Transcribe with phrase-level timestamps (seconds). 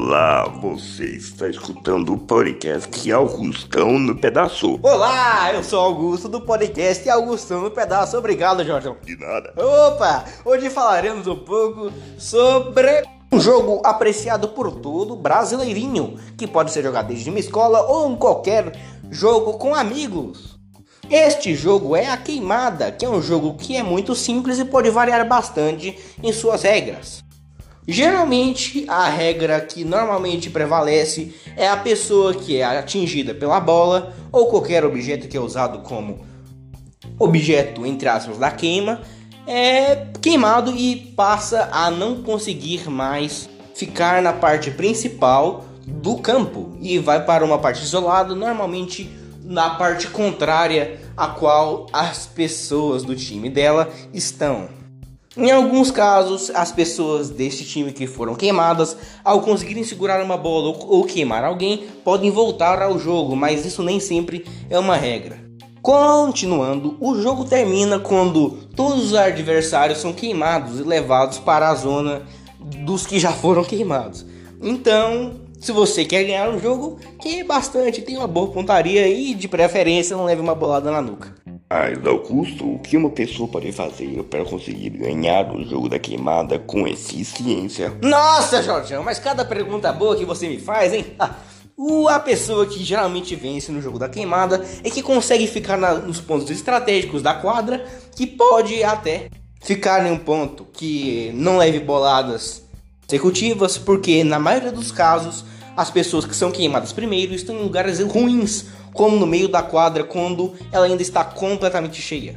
[0.00, 4.78] Olá, você está escutando o podcast Augustão no Pedaço.
[4.80, 8.16] Olá, eu sou Augusto do podcast Augustão no Pedaço.
[8.16, 8.94] Obrigado, Jorge.
[9.02, 9.52] De nada.
[9.56, 16.84] Opa, hoje falaremos um pouco sobre um jogo apreciado por todo brasileirinho, que pode ser
[16.84, 18.80] jogado desde uma escola ou em qualquer
[19.10, 20.56] jogo com amigos.
[21.10, 24.90] Este jogo é a Queimada, que é um jogo que é muito simples e pode
[24.90, 27.26] variar bastante em suas regras.
[27.90, 34.48] Geralmente, a regra que normalmente prevalece é a pessoa que é atingida pela bola ou
[34.48, 36.18] qualquer objeto que é usado como
[37.18, 39.00] objeto, entre aspas, da queima,
[39.46, 46.98] é queimado e passa a não conseguir mais ficar na parte principal do campo e
[46.98, 49.10] vai para uma parte isolada, normalmente
[49.42, 54.77] na parte contrária a qual as pessoas do time dela estão.
[55.38, 60.76] Em alguns casos, as pessoas deste time que foram queimadas, ao conseguirem segurar uma bola
[60.88, 65.38] ou queimar alguém, podem voltar ao jogo, mas isso nem sempre é uma regra.
[65.80, 72.22] Continuando, o jogo termina quando todos os adversários são queimados e levados para a zona
[72.84, 74.26] dos que já foram queimados.
[74.60, 79.46] Então, se você quer ganhar um jogo, que bastante, tem uma boa pontaria e de
[79.46, 81.32] preferência não leve uma bolada na nuca.
[81.78, 85.96] Mas ao custo, o que uma pessoa pode fazer para conseguir ganhar o jogo da
[85.96, 87.96] queimada com eficiência?
[88.02, 91.06] Nossa, Jorgeão, mas cada pergunta boa que você me faz, hein?
[92.10, 96.20] A pessoa que geralmente vence no jogo da queimada é que consegue ficar na, nos
[96.20, 99.30] pontos estratégicos da quadra, que pode até
[99.62, 102.64] ficar em um ponto que não leve boladas
[103.02, 105.44] consecutivas, porque na maioria dos casos
[105.76, 108.66] as pessoas que são queimadas primeiro estão em lugares ruins,
[108.98, 112.36] como no meio da quadra quando ela ainda está completamente cheia.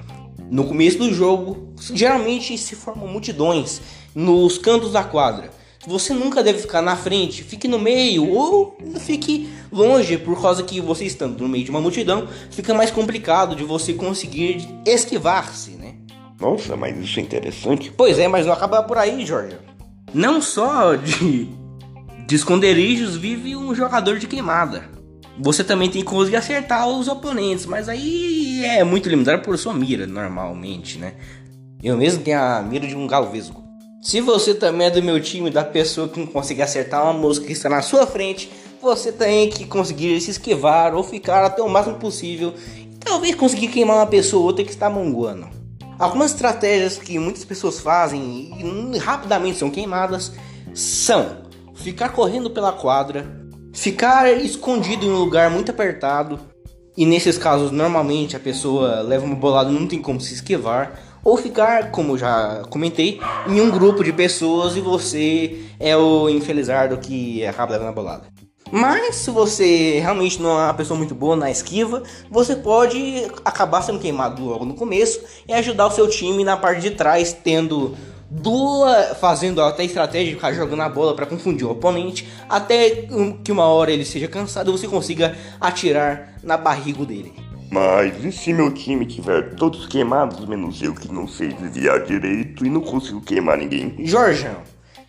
[0.52, 3.82] No começo do jogo, geralmente se formam multidões
[4.14, 5.50] nos cantos da quadra.
[5.88, 10.80] Você nunca deve ficar na frente, fique no meio ou fique longe, por causa que
[10.80, 15.96] você estando no meio de uma multidão, fica mais complicado de você conseguir esquivar-se, né?
[16.40, 17.92] Nossa, mas isso é interessante.
[17.98, 19.58] Pois é, mas não acaba por aí, Jorge.
[20.14, 21.50] Não só de,
[22.28, 25.01] de esconderijos vive um jogador de queimada.
[25.44, 29.74] Você também tem que conseguir acertar os oponentes, mas aí é muito limitado por sua
[29.74, 31.16] mira, normalmente, né?
[31.82, 33.64] Eu mesmo tenho a mira de um galo vesgo.
[34.04, 37.44] Se você também é do meu time, da pessoa que não consegue acertar uma mosca
[37.44, 41.70] que está na sua frente, você tem que conseguir se esquivar ou ficar até o
[41.70, 45.50] máximo possível e talvez conseguir queimar uma pessoa ou outra que está monguando.
[45.98, 48.52] Algumas estratégias que muitas pessoas fazem
[48.94, 50.34] e rapidamente são queimadas
[50.72, 51.38] são
[51.74, 53.41] ficar correndo pela quadra,
[53.74, 56.40] Ficar escondido em um lugar muito apertado,
[56.98, 61.00] e nesses casos normalmente a pessoa leva uma bolada e não tem como se esquivar,
[61.24, 66.98] ou ficar, como já comentei, em um grupo de pessoas e você é o infelizardo
[66.98, 68.24] que acaba levando a bolada.
[68.72, 73.82] Mas se você realmente não é uma pessoa muito boa na esquiva, você pode acabar
[73.82, 77.96] sendo queimado logo no começo e ajudar o seu time na parte de trás, tendo
[78.32, 83.08] duas fazendo até estratégia de ficar jogando a bola para confundir o oponente, até
[83.44, 87.34] que uma hora ele seja cansado e você consiga atirar na barriga dele.
[87.70, 92.66] Mas e se meu time tiver todos queimados, menos eu que não sei desviar direito
[92.66, 93.96] e não consigo queimar ninguém?
[94.00, 94.58] Jorjão,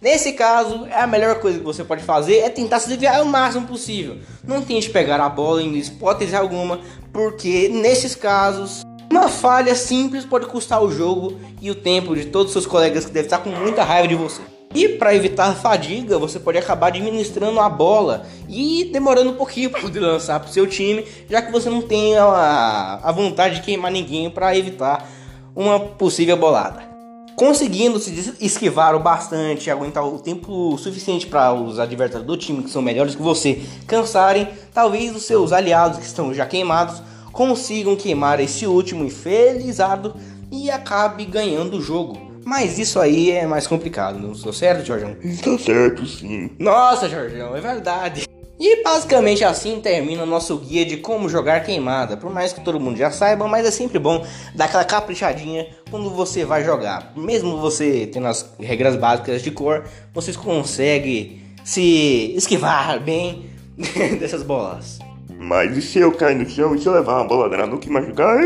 [0.00, 3.66] nesse caso, a melhor coisa que você pode fazer é tentar se desviar o máximo
[3.66, 4.18] possível.
[4.44, 6.80] Não tente pegar a bola em hipótese alguma,
[7.12, 8.82] porque nesses casos
[9.22, 13.04] uma falha simples pode custar o jogo e o tempo de todos os seus colegas
[13.04, 14.42] que devem estar com muita raiva de você.
[14.74, 19.80] E para evitar fadiga, você pode acabar administrando a bola e demorando um pouquinho para
[19.80, 23.62] poder lançar para o seu time, já que você não tem a, a vontade de
[23.62, 25.08] queimar ninguém para evitar
[25.54, 26.90] uma possível bolada.
[27.36, 32.70] Conseguindo se esquivar o bastante, aguentar o tempo suficiente para os adversários do time que
[32.70, 37.00] são melhores que você cansarem, talvez os seus aliados que estão já queimados
[37.32, 40.14] consigam queimar esse último infelizado
[40.50, 42.32] e acabe ganhando o jogo.
[42.44, 45.16] Mas isso aí é mais complicado, não estou certo, Jorgão?
[45.22, 46.50] Está certo, sim.
[46.58, 48.28] Nossa, Jorgão, é verdade.
[48.64, 52.16] E basicamente assim termina o nosso guia de como jogar queimada.
[52.16, 54.24] Por mais que todo mundo já saiba, mas é sempre bom
[54.54, 57.12] dar aquela caprichadinha quando você vai jogar.
[57.16, 59.84] Mesmo você tendo as regras básicas de cor,
[60.14, 63.50] vocês conseguem se esquivar bem
[64.20, 65.00] dessas bolas.
[65.42, 67.88] Mas e se eu cair no chão e se eu levar uma bola na nuca
[67.88, 68.38] e machucar?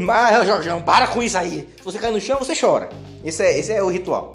[0.00, 1.68] Mas, Jorjão, para com isso aí.
[1.76, 2.88] Se você cair no chão, você chora.
[3.22, 4.34] Esse é, esse é o ritual.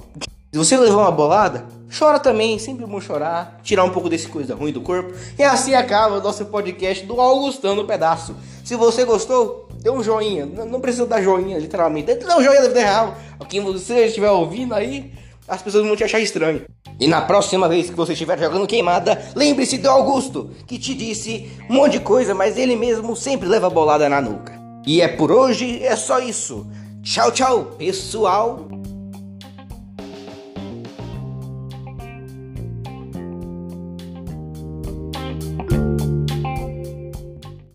[0.52, 1.66] Se você levar uma bolada,
[1.98, 2.60] chora também.
[2.60, 5.12] Sempre bom chorar, tirar um pouco desse coisa ruim do corpo.
[5.40, 8.36] E assim acaba o nosso podcast do Augustando Pedaço.
[8.64, 10.46] Se você gostou, dê um joinha.
[10.46, 12.14] Não, precisa dar joinha, literalmente.
[12.14, 13.18] Dê um joinha da vida real.
[13.50, 15.12] Quem você estiver ouvindo aí,
[15.54, 16.64] as pessoas vão te achar estranho.
[17.00, 21.50] E na próxima vez que você estiver jogando queimada, lembre-se do Augusto, que te disse
[21.70, 24.54] um monte de coisa, mas ele mesmo sempre leva bolada na nuca.
[24.86, 26.68] E é por hoje, é só isso.
[27.02, 28.68] Tchau, tchau, pessoal.